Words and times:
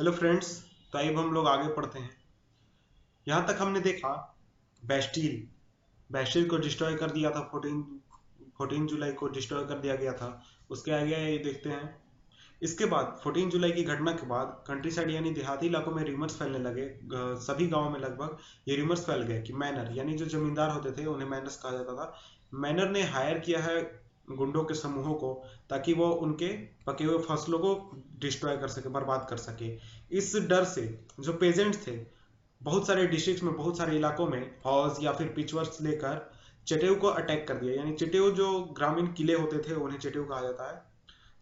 Hello 0.00 0.12
friends 0.12 0.46
तो 0.92 0.98
अब 0.98 1.16
हम 1.18 1.32
लोग 1.32 1.46
आगे 1.48 1.72
पढ़ते 1.74 1.98
हैं। 1.98 2.10
यहाँ 3.26 3.46
तक 3.46 3.56
हमने 3.60 3.80
देखा 3.80 4.12
बैस्टील 4.82 5.42
बैस्टील 6.10 6.48
को 6.48 6.58
डिस्ट्रॉय 6.58 6.94
कर 6.94 7.10
दिया 7.10 7.30
था 7.30 7.40
14 7.50 7.82
14 8.60 8.86
जुलाई 8.86 9.12
को 9.12 9.28
डिस्ट्रॉय 9.28 9.64
कर 9.64 9.78
दिया 9.78 9.96
गया 9.96 10.12
था। 10.12 10.42
उसके 10.70 10.92
आगे 10.92 11.16
ये 11.16 11.36
देखते 11.38 11.70
हैं। 11.70 11.94
इसके 12.62 12.86
बाद 12.86 13.20
14 13.26 13.50
जुलाई 13.50 13.72
की 13.72 13.84
घटना 13.84 14.12
के 14.12 14.26
बाद 14.26 14.64
कंट्री 14.68 14.90
साइड 14.90 15.10
यानी 15.10 15.30
देहाती 15.30 15.66
इलाकों 15.66 15.92
में 15.92 16.02
रिमर्स 16.04 16.38
फैलने 16.38 16.58
लगे। 16.58 16.88
सभी 17.44 17.66
गाँव 17.66 17.90
में 17.90 18.00
लगभग 18.00 18.36
ये 18.68 18.76
रिमर्स 18.76 19.06
फैल 19.06 19.22
गए 19.22 19.42
कि 19.42 19.52
मैनर 19.54 19.92
यानी 19.96 20.14
जो 20.14 20.26
जमींदार 20.26 20.70
होते 20.70 20.92
थे, 20.92 21.06
उन्हें 21.06 21.28
मैनर्स 21.28 21.56
कहा 21.56 21.72
जाता 21.72 21.94
था। 21.94 22.14
मैनर 22.54 22.90
ने 22.90 23.02
हायर 23.02 23.38
किया 23.38 23.62
है 23.62 23.80
गुंडों 24.36 24.64
के 24.64 24.74
समूहों 24.74 25.14
को, 25.14 25.44
ताकि 25.70 25.92
वो 25.92 26.10
उनके 26.10 26.48
पके 26.86 27.04
हुए 27.04 27.18
फ़सलों 27.18 27.58
को 27.58 28.02
डिस्ट्रॉय 28.18 28.56
कर 28.56 28.68
सके, 28.68 28.88
बर्बाद 28.88 29.26
कर 29.30 29.36
सके। 29.36 29.78
इस 30.16 30.36
डर 30.36 30.64
से 30.64 31.04
जो 31.20 31.32
पेजेंट्स 31.32 31.86
थे, 31.86 31.98
बहुत 32.62 32.86
सारे 32.86 33.06
डिस्ट्रिक्ट 33.06 33.42
में, 33.42 33.56
बहुत 33.56 33.78
सारे 33.78 33.96
इलाकों 33.96 34.26
में 34.26 34.54
फौज 34.62 35.04
या 35.04 35.12
फिर 35.12 35.28
पिचवर्स 35.28 35.80
लेकर 35.80 36.30
चटेव 36.66 36.94
को 36.94 37.06
अटैक 37.06 37.48
कर 37.48 37.54
दिया। 37.54 37.74
यानी 37.74 37.92
चटेव 37.92 38.30
जो 38.30 38.60
ग्रामीण 38.60 39.06
किले 39.06 39.34
होते 39.34 39.58
थे, 39.58 39.74
उन्हें 39.74 39.98
चटेव 39.98 40.24
कहा 40.24 40.40
जाता 40.40 40.70
है। 40.70 40.82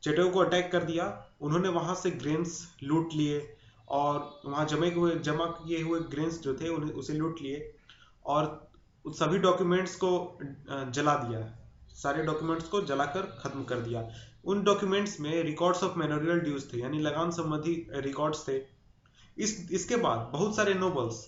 चटेव 0.02 0.30
को 0.30 0.40
अटैक 0.40 0.72
कर 0.72 0.84
दिया। 0.84 1.26
उन्होंने 1.40 1.68
वहाँ 1.68 1.94
से 1.94 2.10
ग्रेन्स 2.10 2.76
लूट 2.82 3.14
लिए 3.14 3.56
और 3.88 4.40
वहाँ 4.46 4.66
जमे 4.66 4.90
हुए, 4.90 5.14
जमा 5.14 5.44
किए 5.44 5.82
हुए 5.82 6.00
ग्रेन्स 6.00 6.40
जो 6.40 6.54
थे, 6.54 6.68
उन्हें, 6.68 6.92
उसे 6.92 7.12
लूट 7.12 7.40
लिए 7.42 7.74
और 8.26 8.70
सभी 9.04 9.38
डॉक्यूमेंट्स 9.38 9.96
को 9.96 10.38
जला 10.70 11.14
दिया। 11.14 11.57
सारे 11.98 12.22
डॉक्यूमेंट्स 12.22 12.68
को 12.68 12.80
जलाकर 12.80 13.22
खत्म 13.40 13.64
कर 13.64 13.80
दिया। 13.80 14.08
उन 14.44 14.62
डॉक्यूमेंट्स 14.64 15.18
में 15.20 15.42
रिकॉर्ड्स 15.42 15.82
ऑफ़ 15.82 15.98
मेमोरियल 15.98 16.40
ड्यूज 16.40 16.72
थे, 16.72 16.78
यानी 16.78 16.98
लगान 16.98 17.30
संबंधी 17.30 17.74
रिकॉर्ड्स 17.90 18.48
थे। 18.48 18.60
इस, 19.38 19.68
इसके 19.70 19.96
बाद 19.96 20.30
बहुत 20.32 20.56
सारे 20.56 20.74
नोबल्स 20.74 21.26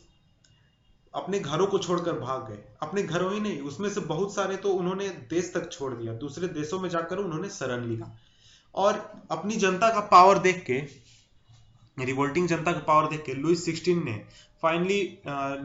अपने 1.15 1.39
घरों 1.41 1.67
को 1.67 1.79
छोड़कर 1.79 2.13
भाग 2.13 2.49
गए। 2.49 2.59
अपने 2.83 3.03
घरों 3.03 3.33
ही 3.35 3.41
नहीं, 3.41 3.61
उसमें 3.61 3.89
से 3.91 4.01
बहुत 4.01 4.35
सारे 4.35 4.57
तो 4.57 4.73
उन्होंने 4.73 5.09
देश 5.09 5.53
तक 5.55 5.71
छोड़ 5.73 5.93
दिया। 5.95 6.13
दूसरे 6.15 6.49
देशों 6.49 6.81
में 6.81 6.89
जाकर 6.89 7.19
उन्होंने 7.19 7.49
शरण 7.49 7.85
लिया। 7.85 8.17
और 8.75 8.95
अपनी 9.31 9.57
जनता 9.57 9.89
का 9.91 10.01
पावर 10.01 10.39
देख 10.39 10.65
के 10.65 10.79
रिवोल्टिंग 12.05 12.49
जनता 12.49 12.73
का 12.73 12.79
पावर 12.79 13.09
देख 13.11 13.25
के 13.25 13.35
लुइस 13.35 13.65
सिक्सटीन 13.65 14.05
ने 14.05 14.15
फाइनली 14.63 15.01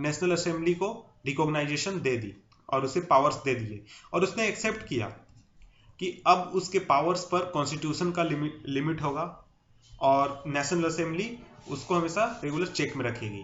नेशनल 0.01 0.31
असेंबली 0.31 0.73
को 0.73 0.89
रिकॉग्नाइजेशन 1.25 2.01
दे 2.01 2.17
दी। 2.17 2.33
और 2.69 2.85
उसे 2.85 2.99
पावर्स 3.01 3.35
दे 3.35 3.55
दिए। 3.55 3.83
और 4.13 4.23
उसने 4.23 4.47
एक्सेप्ट 4.47 4.87
किया 4.87 5.07
कि 5.99 6.23
अब 6.27 6.51
उसके 6.55 6.79
पावर्स 6.79 7.23
पर 7.23 7.45
कॉन्स्टिट्यूशन 7.51 8.11
का 8.11 8.23
लिमिट 8.23 8.63
लिमिट 8.67 9.01
होगा 9.01 9.23
और 10.01 10.43
नेशनल 10.47 10.83
असेंबली 10.83 11.37
उसको 11.69 11.95
हमेशा 11.95 12.25
रेगुलर 12.43 12.67
चेक 12.67 12.95
में 12.95 13.05
रखेगी। 13.05 13.43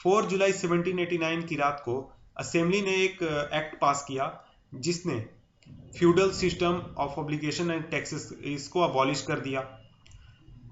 4 0.00 0.26
जुलाई 0.26 0.52
1789 0.52 1.46
की 1.48 1.56
रात 1.56 1.82
को 1.84 1.94
असेंबली 2.36 2.80
ने 2.82 2.94
एक 2.96 3.22
एक्ट 3.54 3.80
पास 3.80 4.04
किया 4.08 4.44
जिसने 4.74 5.14
feudal 5.98 6.30
system 6.30 6.82
of 6.98 7.18
obligation 7.20 7.70
and 7.70 7.84
taxes 7.84 8.32
इसको 8.44 8.80
अबॉलिश 8.80 9.22
कर 9.22 9.40
दिया। 9.40 9.60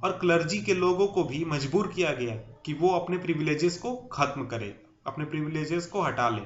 और 0.04 0.18
क्लर्जी 0.18 0.58
के 0.58 0.74
लोगों 0.74 1.06
को 1.06 1.24
भी 1.24 1.44
मजबूर 1.44 1.92
किया 1.92 2.12
गया 2.12 2.34
कि 2.66 2.72
वो 2.74 2.90
अपने 2.90 3.18
प्रिविलेजेस 3.18 3.78
को 3.78 3.94
खत्म 4.12 4.46
करे, 4.46 4.74
अपने 5.06 5.24
प्रिविलेजेस 5.24 5.86
को 5.86 6.02
हटा 6.02 6.28
ले। 6.28 6.42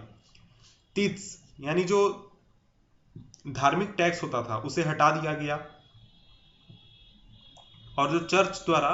तीर्थ 0.95 1.61
यानी 1.61 1.85
जो 1.85 1.99
धार्मिक 3.49 3.95
टैक्स 3.99 4.23
होता 4.23 4.43
था, 4.43 4.57
उसे 4.57 4.83
हटा 4.83 5.11
दिया 5.21 5.33
गया। 5.35 5.57
और 7.99 8.11
जो 8.11 8.19
चर्च 8.19 8.63
द्वारा 8.67 8.91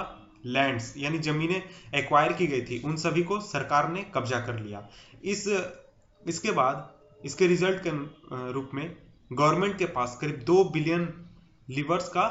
लैंड्स, 0.47 0.97
यानी 0.97 1.19
जमीनें 1.19 1.63
एक्वायर 1.95 2.33
की 2.33 2.47
गई 2.47 2.63
थी, 2.63 2.83
उन 2.83 2.97
सभी 2.97 3.23
को 3.23 3.41
सरकार 3.41 3.89
ने 3.93 4.03
कब्जा 4.15 4.41
कर 4.41 4.59
लिया। 4.59 4.89
इस, 5.25 5.47
इसके 6.27 6.51
बाद, 6.51 6.95
इसके 7.25 7.47
रिज़ल्ट 7.47 7.83
के 7.87 7.91
रूप 8.53 8.71
में 8.75 8.97
गवर्नमेंट 9.33 9.79
के 9.79 9.87
पास 9.87 10.19
करीब 10.21 10.43
दो 10.43 10.65
बिलियन 10.65 11.13
लिवर्स 11.69 12.09
का 12.09 12.27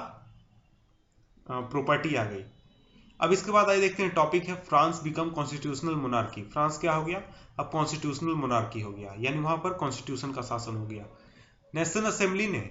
प्रॉपर्टी 1.52 2.16
आ 2.16 2.24
गई। 2.24 2.44
अब 3.19 3.31
इसके 3.33 3.51
बाद 3.51 3.69
आइए 3.69 3.79
देखते 3.81 4.03
हैं 4.03 4.13
टॉपिक 4.13 4.44
है 4.44 4.55
France 4.63 5.01
become 5.03 5.29
constitutional 5.31 5.95
monarchy 5.95 6.41
France 6.44 6.78
क्या 6.79 6.94
हो 6.94 7.03
गया? 7.05 7.22
अब 7.59 7.69
कॉन्स्टिट्यूशनल 7.72 8.33
मोनार्की 8.35 8.81
हो 8.81 8.91
गया। 8.91 9.13
यानी 9.19 9.39
वहाँ 9.39 9.57
पर 9.57 9.73
कॉन्स्टिट्यूशन 9.75 10.31
का 10.31 10.41
शासन 10.41 10.75
हो 10.75 10.85
गया। 10.88 11.05
नेशनल 11.73 12.05
असेंबली 12.05 12.47
ने 12.47 12.69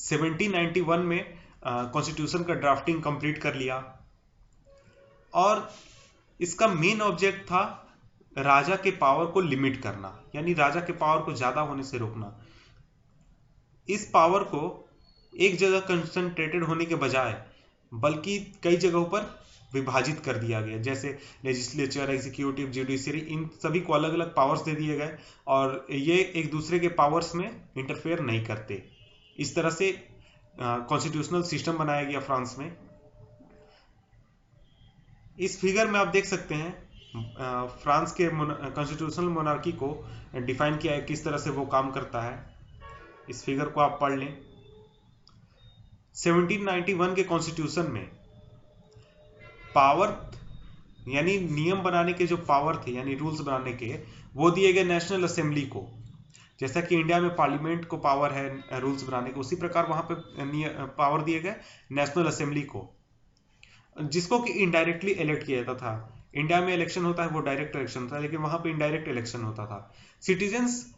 1791 0.00 1.04
में 1.04 1.38
कॉन्स्टिट्यूशन 1.64 2.42
का 2.44 2.54
ड्राफ्टिंग 2.54 3.02
कंप्लीट 3.02 3.38
कर 3.38 3.54
लिया। 3.54 3.76
और 5.32 5.68
इसका 6.40 6.68
मेन 6.68 7.00
ऑब्जेक्ट 7.02 7.44
था 7.46 7.62
राजा 8.36 8.76
के 8.76 8.90
पावर 8.98 9.26
को 9.26 9.40
लिमिट 9.42 9.80
करना। 9.82 10.08
यानी 10.34 10.54
राजा 10.54 10.80
के 10.80 10.92
पावर 10.94 11.22
को 11.22 11.32
ज़्यादा 11.34 11.60
होने 11.60 11.82
से 11.84 11.98
रोकना। 11.98 12.32
इस 13.88 14.10
पावर 14.14 14.42
को 14.44 14.60
एक 15.32 15.56
जगह 15.58 15.80
कंसंट्रेटेड 15.82 16.64
होने 16.64 16.84
के 16.84 16.94
बजाय 16.96 17.32
बल्कि 17.94 18.38
कई 18.62 18.76
जगहों 18.76 19.04
पर 19.04 19.22
विभाजित 19.72 20.20
कर 20.20 20.36
दिया 20.36 20.60
गया। 20.60 20.78
जैसे 20.78 21.08
लेजिस्लेचर 21.44 22.10
एग्जीक्यूटिव 22.10 22.68
जुडिशरी 22.70 23.18
इन 23.18 23.48
सभी 23.62 23.80
को 23.80 23.92
अलग 23.92 24.14
अलग 24.14 24.34
पावर्स 24.34 24.60
दे 24.62 24.74
दिए 24.74 24.96
गए 24.96 25.16
और 25.48 25.86
ये 25.90 26.16
एक 26.36 26.50
दूसरे 26.50 26.78
के 26.78 26.88
पावर्स 26.94 27.34
में 27.34 27.44
इंटरफेयर 27.78 28.20
नहीं 28.20 28.44
करते। 28.44 28.82
इस 29.38 29.54
तरह 29.56 29.70
से 29.70 29.90
कॉन्स्टिट्यूशनल 30.56 31.42
सिस्टम 31.42 31.78
बनाया 31.78 32.02
गया 32.04 32.20
फ्रांस 32.20 32.54
में। 32.58 32.76
इस 35.38 35.60
फिगर 35.60 35.90
में 35.90 35.98
आप 36.00 36.08
देख 36.08 36.24
सकते 36.24 36.54
हैं 36.54 36.72
फ्रांस 37.74 38.12
के 38.12 38.28
कॉन्स्टिट्यूशनल 38.28 39.28
मोनार्की 39.28 39.72
को 39.72 39.88
डिफाइन 40.36 40.76
किया 40.76 40.92
है, 40.92 41.00
किस 41.02 41.24
तरह 41.24 41.38
से 41.38 41.50
वो 41.50 41.64
काम 41.66 41.90
करता 41.90 42.22
है। 42.22 42.54
इस 43.30 43.44
फिगर 43.44 43.64
को 43.66 43.80
आप 43.80 43.98
पढ़ 44.00 44.18
लें। 44.18 44.53
1791 46.14 47.14
के 47.14 47.22
कॉन्स्टिट्यूशन 47.22 47.90
में 47.90 48.08
पावर 49.74 50.34
यानी 51.08 51.38
नियम 51.38 51.82
बनाने 51.82 52.12
के 52.12 52.26
जो 52.26 52.36
पावर 52.36 52.76
थे, 52.76 52.90
यानी 52.90 53.14
रूल्स 53.14 53.40
बनाने 53.40 53.72
के, 53.72 53.98
वो 54.34 54.50
दिए 54.50 54.72
गए 54.72 54.84
नेशनल 54.84 55.24
असेंबली 55.24 55.62
को। 55.62 55.86
जैसा 56.60 56.80
कि 56.80 56.94
इंडिया 56.96 57.20
में 57.20 57.34
पार्लियामेंट 57.36 57.84
को 57.84 57.96
पावर 57.96 58.32
है 58.32 58.80
रूल्स 58.80 59.02
बनाने 59.02 59.30
के, 59.30 59.40
उसी 59.40 59.56
प्रकार 59.56 59.86
वहाँ 59.86 60.02
पे 60.02 60.14
पावर 60.86 61.22
दिए 61.22 61.40
गए 61.40 61.54
नेशनल 61.92 62.24
असेंबली 62.24 62.62
को। 62.62 62.96
जिसको 64.02 64.40
कि 64.40 64.52
इनडायरेक्टली 64.52 65.10
इलेक्ट 65.10 65.46
किया 65.46 65.62
जाता 65.62 65.74
था। 65.74 66.26
इंडिया 66.34 66.60
में 66.60 66.74
इलेक्शन 66.74 67.04
होता 67.04 67.22
है, 67.22 67.28
वो 67.28 67.40
डायरेक्ट 67.40 67.76
इलेक्शन 67.76 68.08
था, 68.12 68.18
लेकिन 68.18 68.38
वहाँ 68.38 68.58
पे 68.58 68.70
इनडायरेक्ट 68.70 69.08
इलेक्शन 69.08 69.42
होता 69.42 69.66
था। 69.66 69.94
सिटीजन्स 70.20 70.94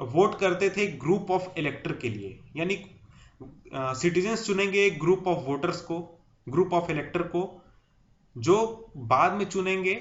वोट 0.00 0.38
करते 0.38 0.70
थे 0.70 0.86
ग्रुप 0.86 1.30
ऑफ़ 1.30 1.58
इलेक्टर 1.58 1.92
के 1.92 2.08
लिए, 2.08 2.38
यानी 2.56 2.74
सिटीजन्स 3.74 4.46
चुनेंगे 4.46 4.84
एक 4.86 4.98
ग्रुप 5.00 5.26
ऑफ़ 5.26 5.38
वोटर्स 5.38 5.80
को 5.80 5.98
ग्रुप 6.48 6.72
ऑफ़ 6.72 6.90
इलेक्टर 6.90 7.22
को, 7.22 7.62
जो 8.38 8.90
बाद 8.96 9.32
में 9.32 9.44
चुनेंगे 9.44 9.94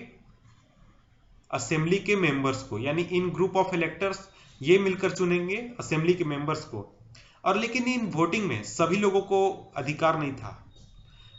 असेंबली 1.51 1.97
के 1.97 2.15
मेंबर्स 2.15 2.63
को, 2.63 2.79
यानी 2.79 3.01
इन 3.01 3.29
ग्रुप 3.29 3.57
ऑफ़ 3.57 3.75
इलेक्टर्स 3.75 4.29
ये 4.61 4.77
मिलकर 4.79 5.11
चुनेंगे 5.11 5.55
असेंबली 5.79 6.13
के 6.13 6.23
मेंबर्स 6.23 6.65
को। 6.65 6.99
और 7.45 7.57
लेकिन 7.57 7.87
इन 7.87 8.05
वोटिंग 8.05 8.45
में 8.47 8.63
सभी 8.63 8.97
लोगों 8.97 9.21
को 9.21 9.71
अधिकार 9.75 10.19
नहीं 10.19 10.33
था। 10.33 10.67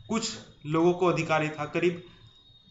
कुछ 0.09 0.39
लोगों 0.67 0.93
को 0.93 1.07
अधिकार 1.07 1.43
ही 1.43 1.49
था, 1.49 1.65
करीब 1.65 2.03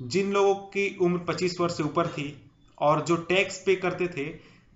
जिन 0.01 0.31
लोगों 0.31 0.55
की 0.55 0.97
उम्र 1.01 1.19
25 1.19 1.59
वर्ष 1.61 1.77
से 1.77 1.83
ऊपर 1.83 2.07
थी 2.07 2.51
और 2.77 3.01
जो 3.01 3.15
टैक्स 3.15 3.63
पे 3.65 3.75
करते 3.75 4.07
थे, 4.07 4.25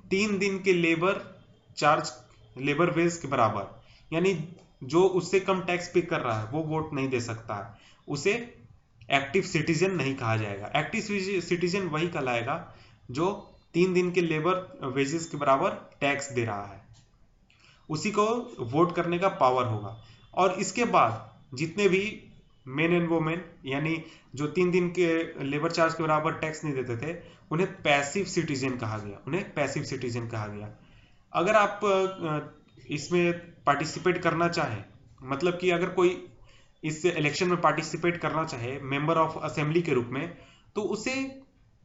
तीन 0.09 0.37
दिन 0.37 0.59
के 0.59 0.73
लेबर 0.73 1.43
चार्ज 1.77 2.11
लेबर 2.57 2.89
वेज 2.89 3.17
के 3.17 3.27
बराबर, 3.27 3.81
यानी 4.13 4.33
जो 4.83 5.03
उससे 5.03 5.39
कम 5.39 5.61
टैक्स 5.61 5.87
पे 5.93 6.01
कर 6.01 6.19
रहा 6.19 6.39
है, 6.41 6.47
वो 6.47 6.59
वोट 6.59 6.93
नहीं 6.93 7.09
दे 7.09 7.19
सकता। 7.19 7.55
है 7.55 7.79
उसे 8.07 8.33
एक्टिव 9.11 9.41
सिटीजन 9.41 9.91
नहीं 9.91 10.15
कहा 10.15 10.37
जाएगा। 10.37 10.71
एक्टिव 10.75 11.01
सिटीजन 11.41 11.81
वही 11.81 12.07
कहलाएगा 12.07 12.75
जो 13.11 13.51
तीन 13.73 13.93
दिन 13.93 14.11
के 14.11 14.21
लेबर 14.21 14.79
वेजेस 14.95 15.25
के 15.25 15.37
बराबर 15.37 15.69
टैक्स 16.01 16.31
दे 16.31 16.45
रहा 16.45 16.65
है। 16.65 16.85
उसी 17.89 18.11
को 18.11 18.55
वोट 18.59 18.95
करने 18.95 19.19
का 19.19 19.27
पावर 19.27 19.65
होगा। 19.65 20.03
और 20.33 20.51
इसके 20.51 20.85
बाद 20.85 21.33
जितने 21.53 21.89
भी 21.89 22.23
मेन 22.67 22.93
एंड 22.93 23.09
वोमेन 23.09 23.41
यानी 23.65 24.03
जो 24.35 24.47
तीन 24.47 24.71
दिन 24.71 24.89
के 24.89 25.07
लेबर 25.43 25.71
चार्ज 25.71 25.93
के 25.93 26.03
बराबर 26.03 26.33
टैक्स 26.33 26.63
नहीं 26.63 26.73
देते 26.75 26.97
थे, 26.97 27.17
उन्हें 27.51 27.81
पैसिव 27.81 28.25
सिटीजन 28.25 28.77
कहा 28.77 28.97
गया। 28.97 29.17
उन्हें 29.27 29.53
पैसिव 29.53 29.83
सिटीजन 29.83 30.27
कहा 30.27 30.47
गया। 30.47 30.69
अगर 31.33 31.55
आप 31.55 31.79
इसमें 32.89 33.33
पार्टिसिपेट 33.65 34.21
करना 34.21 34.47
चाहे 34.49 34.81
मतलब 35.23 35.57
कि 35.61 35.69
अगर 35.71 35.89
कोई 35.91 36.17
इस 36.83 37.05
इलेक्शन 37.05 37.47
में 37.47 37.61
पार्टिसिपेट 37.61 38.17
करना 38.21 38.43
चाहे 38.45 38.77
मेंबर 38.91 39.17
ऑफ़ 39.17 39.37
असेंबली 39.45 39.81
के 39.81 39.93
रूप 39.93 40.09
में 40.11 40.27
तो 40.75 40.81
उसे 40.95 41.13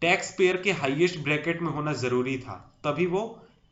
टैक्स 0.02 0.34
पेयर 0.38 0.56
के 0.56 0.72
हाईएस्ट 0.72 1.18
ब्रैकेट 1.24 1.60
में 1.62 1.70
होना 1.72 1.92
ज़रूरी 1.94 2.36
था, 2.38 2.54
तभी 2.84 3.06
वो 3.06 3.22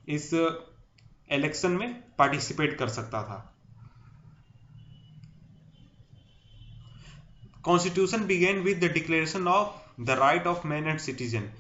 इस 0.08 0.32
इलेक्शन 0.34 1.70
में 1.72 1.94
पार्टिसिपेट 2.18 2.76
कर 2.78 2.88
सकता 2.88 3.22
था। 3.22 3.38
Constitution 7.64 8.24
began 8.26 8.60
with 8.62 8.84
the 8.84 8.92
declaration 8.92 9.48
of 9.48 10.02
the 10.02 10.18
right 10.20 10.46
of 10.46 10.66
man 10.66 10.86
and 10.88 10.98
citizen 11.00 11.50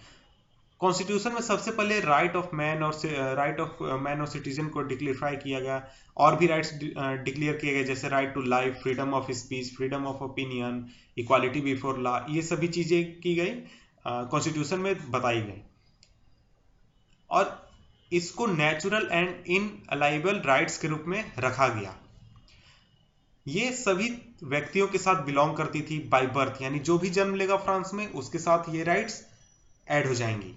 constitution 0.80 1.32
में 1.32 1.40
सबसे 1.40 1.70
पहले 1.70 2.00
राइट 2.00 2.36
ऑफ़ 2.36 2.54
मैन 2.56 2.82
और 2.82 3.00
राइट 3.36 3.60
ऑफ़ 3.60 3.82
मैन 4.02 4.20
और 4.20 4.26
सिटीजन 4.26 4.66
को 4.68 4.82
डिक्लेरिफाई 4.82 5.36
किया 5.36 5.60
गया। 5.60 5.82
और 6.16 6.36
भी 6.36 6.46
राइट्स 6.46 6.72
डिक्लेयर 6.74 7.54
uh, 7.54 7.60
किए 7.60 7.72
गए 7.74 7.84
जैसे 7.84 8.08
right 8.08 8.34
to 8.34 8.42
life 8.42 8.74
freedom 8.82 9.14
of 9.14 9.30
speech 9.32 9.74
freedom 9.76 10.06
of 10.06 10.22
opinion 10.24 10.84
equality 11.18 11.60
before 11.60 11.98
law 11.98 12.18
ये 12.30 12.42
सभी 12.42 12.68
चीज़ें 12.68 13.20
की 13.20 13.34
गई 13.34 13.54
कॉन्स्टिट्यूशन 14.04 14.76
uh, 14.76 14.82
में 14.82 15.10
बताई 15.10 15.40
गई। 15.40 15.62
और 17.30 17.70
इसको 18.12 18.46
नेचुरल 18.46 19.08
एंड 19.12 19.46
इन 19.46 19.70
अलाइबल 19.90 20.40
राइट्स 20.46 20.78
के 20.78 20.88
रूप 20.88 21.04
में 21.06 21.32
रखा 21.38 21.68
गया। 21.70 21.94
ये 23.46 23.70
सभी 23.72 24.10
व्यक्तियों 24.44 24.86
के 24.86 24.98
साथ 24.98 25.24
बिलोंग 25.24 25.56
करती 25.56 25.82
थी 25.82 25.98
बाय 26.08 26.26
बर्थ 26.36 26.62
यानी 26.62 26.78
जो 26.80 26.98
भी 26.98 27.10
जन्म 27.10 27.34
लेगा 27.34 27.56
फ्रांस 27.58 27.90
में 27.94 28.06
उसके 28.12 28.38
साथ 28.38 28.74
ये 28.74 28.84
राइट्स 28.84 29.22
ऐड 29.86 30.06
हो 30.06 30.14
जाएँगी। 30.14 30.54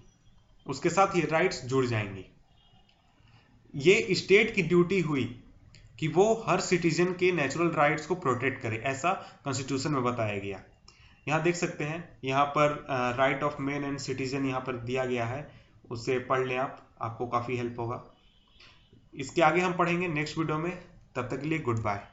उसके 0.71 0.89
साथ 0.89 1.15
ये 1.15 1.21
राइट्स 1.31 1.63
जुड़ 1.65 1.85
जाएँगी। 1.85 2.25
ये 3.73 4.15
स्टेट 4.15 4.53
की 4.55 4.63
ड्यूटी 4.63 4.99
हुई 5.01 5.23
कि 5.99 6.07
वो 6.07 6.33
हर 6.47 6.59
सिटीजन 6.59 7.13
के 7.13 7.31
नेचुरल 7.31 7.69
राइट्स 7.69 8.05
को 8.05 8.15
प्रोटेक्ट 8.15 8.61
करे, 8.61 8.77
ऐसा 8.77 9.13
कॉन्स्टिट्यूशन 9.43 9.91
में 9.91 10.03
बताया 10.03 10.37
गया। 10.37 10.61
यहाँ 11.27 11.41
देख 11.43 11.55
सकते 11.55 11.83
हैं, 11.83 12.17
यहाँ 12.23 12.45
पर 12.47 12.85
right 13.17 13.43
of 13.43 13.61
men 13.61 13.83
and 13.83 13.97
citizen 13.97 14.45
यहाँ 14.45 14.61
पर 14.61 14.77
दिया 14.81 15.05
गया 15.05 15.25
है, 15.25 15.47
उसे 15.91 16.17
पढ़ 16.19 16.45
लें 16.47 16.57
आप, 16.57 16.81
आपको 17.01 17.27
काफ़ी 17.27 17.57
हेल्प 17.57 17.79
होगा। 17.79 18.03
इसके 19.13 19.41
आगे 19.41 19.61
हम 19.61 19.73
पढ़ेंगे 19.73 20.07
नेक्स्ट 20.07 20.37
वीडियो 20.37 20.57
में, 20.57 20.71
तब 21.15 21.27
तक 21.29 21.41
के 21.41 21.47
लिए 21.47 21.59
गुड 21.59 21.81
बाय 21.81 22.03